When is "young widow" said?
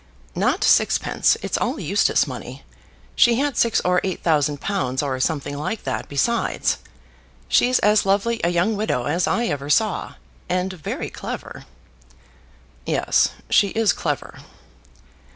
8.49-9.03